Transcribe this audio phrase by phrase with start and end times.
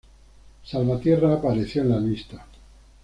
[0.63, 2.43] Salvatierra apareció en la lista.